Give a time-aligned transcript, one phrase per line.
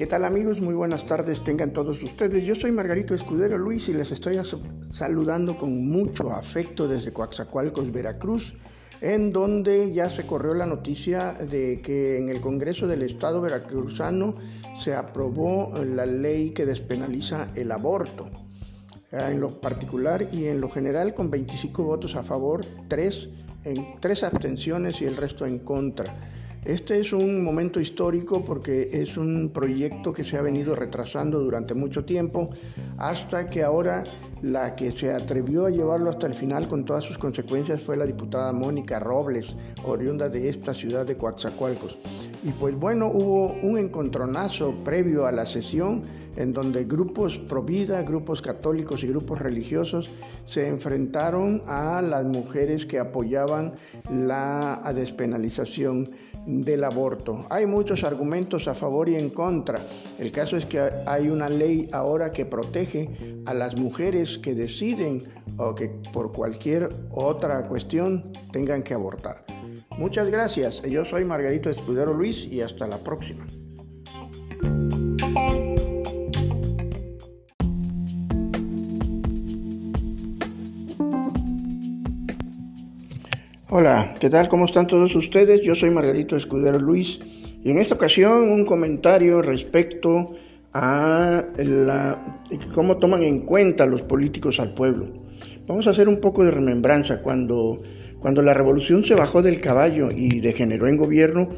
[0.00, 0.62] ¿Qué tal amigos?
[0.62, 2.44] Muy buenas tardes tengan todos ustedes.
[2.44, 4.38] Yo soy Margarito Escudero Luis y les estoy
[4.90, 8.54] saludando con mucho afecto desde Coaxacualcos, Veracruz,
[9.02, 14.36] en donde ya se corrió la noticia de que en el Congreso del Estado veracruzano
[14.74, 18.30] se aprobó la ley que despenaliza el aborto.
[19.12, 23.28] En lo particular y en lo general con 25 votos a favor, 3,
[23.64, 26.14] en, 3 abstenciones y el resto en contra.
[26.64, 31.72] Este es un momento histórico porque es un proyecto que se ha venido retrasando durante
[31.72, 32.50] mucho tiempo
[32.98, 34.04] hasta que ahora
[34.42, 38.06] la que se atrevió a llevarlo hasta el final con todas sus consecuencias fue la
[38.06, 41.98] diputada Mónica Robles, oriunda de esta ciudad de Coatzacoalcos.
[42.42, 46.02] Y pues bueno, hubo un encontronazo previo a la sesión
[46.36, 50.10] en donde grupos pro vida, grupos católicos y grupos religiosos
[50.44, 53.74] se enfrentaron a las mujeres que apoyaban
[54.10, 56.10] la despenalización
[56.46, 57.44] del aborto.
[57.50, 59.80] Hay muchos argumentos a favor y en contra.
[60.18, 65.24] El caso es que hay una ley ahora que protege a las mujeres que deciden
[65.58, 69.44] o que por cualquier otra cuestión tengan que abortar.
[69.98, 70.82] Muchas gracias.
[70.82, 73.46] Yo soy Margarito Escudero Luis y hasta la próxima.
[83.72, 84.48] Hola, ¿qué tal?
[84.48, 85.62] ¿Cómo están todos ustedes?
[85.62, 87.20] Yo soy Margarito Escudero Luis
[87.62, 90.34] y en esta ocasión un comentario respecto
[90.72, 91.44] a
[92.74, 95.12] cómo toman en cuenta los políticos al pueblo.
[95.68, 97.22] Vamos a hacer un poco de remembranza.
[97.22, 97.80] Cuando,
[98.18, 101.50] cuando la revolución se bajó del caballo y degeneró en gobierno,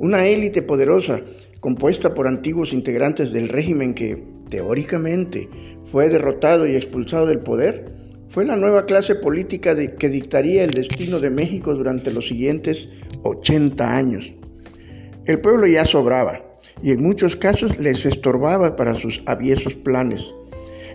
[0.00, 1.20] una élite poderosa
[1.60, 5.48] compuesta por antiguos integrantes del régimen que teóricamente
[5.92, 8.01] fue derrotado y expulsado del poder,
[8.32, 12.88] fue la nueva clase política de, que dictaría el destino de México durante los siguientes
[13.24, 14.32] 80 años.
[15.26, 16.42] El pueblo ya sobraba
[16.82, 20.32] y en muchos casos les estorbaba para sus aviesos planes.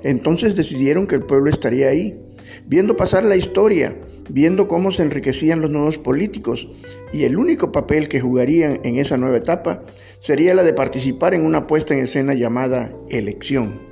[0.01, 2.19] Entonces decidieron que el pueblo estaría ahí,
[2.65, 3.95] viendo pasar la historia,
[4.29, 6.67] viendo cómo se enriquecían los nuevos políticos,
[7.13, 9.83] y el único papel que jugarían en esa nueva etapa
[10.17, 13.86] sería la de participar en una puesta en escena llamada elección.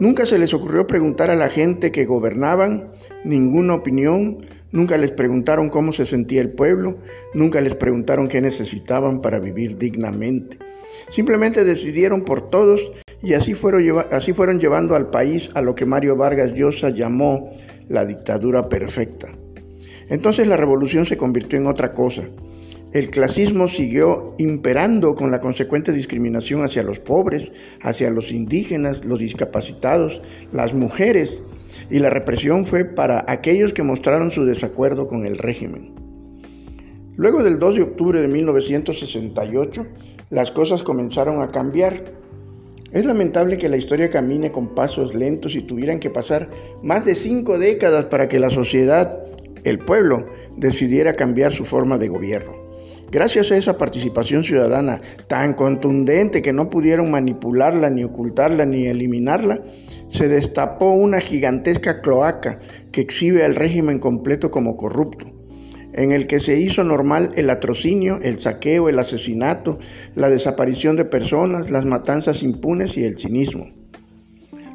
[0.00, 2.90] Nunca se les ocurrió preguntar a la gente que gobernaban,
[3.24, 4.38] ninguna opinión,
[4.72, 6.98] nunca les preguntaron cómo se sentía el pueblo,
[7.34, 10.58] nunca les preguntaron qué necesitaban para vivir dignamente.
[11.10, 12.80] Simplemente decidieron por todos
[13.22, 17.50] y así fueron, así fueron llevando al país a lo que Mario Vargas Llosa llamó
[17.88, 19.28] la dictadura perfecta.
[20.08, 22.24] Entonces la revolución se convirtió en otra cosa,
[22.92, 29.18] el clasismo siguió imperando con la consecuente discriminación hacia los pobres, hacia los indígenas, los
[29.18, 30.20] discapacitados,
[30.52, 31.38] las mujeres,
[31.90, 35.94] y la represión fue para aquellos que mostraron su desacuerdo con el régimen.
[37.16, 39.86] Luego del 2 de octubre de 1968,
[40.30, 42.04] las cosas comenzaron a cambiar.
[42.90, 46.50] Es lamentable que la historia camine con pasos lentos y tuvieran que pasar
[46.82, 49.18] más de cinco décadas para que la sociedad,
[49.64, 52.62] el pueblo, decidiera cambiar su forma de gobierno.
[53.12, 59.60] Gracias a esa participación ciudadana tan contundente que no pudieron manipularla, ni ocultarla, ni eliminarla,
[60.08, 65.26] se destapó una gigantesca cloaca que exhibe al régimen completo como corrupto,
[65.92, 69.78] en el que se hizo normal el atrocinio, el saqueo, el asesinato,
[70.14, 73.68] la desaparición de personas, las matanzas impunes y el cinismo.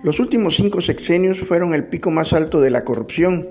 [0.03, 3.47] Los últimos cinco sexenios fueron el pico más alto de la corrupción,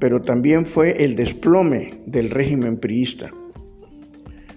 [0.00, 3.30] pero también fue el desplome del régimen priista.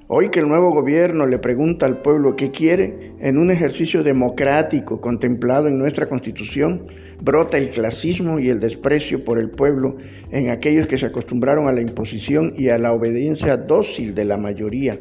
[0.07, 5.01] Hoy que el nuevo gobierno le pregunta al pueblo qué quiere, en un ejercicio democrático
[5.01, 6.87] contemplado en nuestra constitución,
[7.21, 9.97] brota el clasismo y el desprecio por el pueblo
[10.31, 14.37] en aquellos que se acostumbraron a la imposición y a la obediencia dócil de la
[14.37, 14.99] mayoría.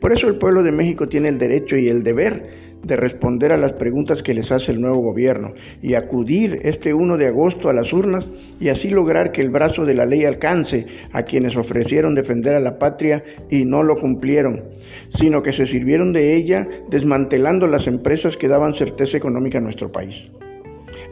[0.00, 3.56] Por eso el pueblo de México tiene el derecho y el deber de responder a
[3.56, 7.72] las preguntas que les hace el nuevo gobierno y acudir este 1 de agosto a
[7.72, 12.14] las urnas y así lograr que el brazo de la ley alcance a quienes ofrecieron
[12.14, 14.62] defender a la patria y no lo cumplieron,
[15.10, 19.92] sino que se sirvieron de ella desmantelando las empresas que daban certeza económica a nuestro
[19.92, 20.30] país.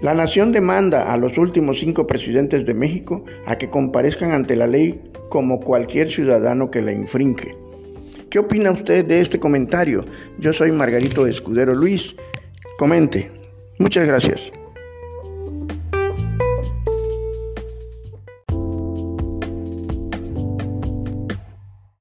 [0.03, 4.67] La nación demanda a los últimos cinco presidentes de México a que comparezcan ante la
[4.67, 7.51] ley como cualquier ciudadano que la infringe.
[8.31, 10.05] ¿Qué opina usted de este comentario?
[10.39, 12.15] Yo soy Margarito Escudero Luis.
[12.79, 13.29] Comente.
[13.79, 14.53] Muchas gracias.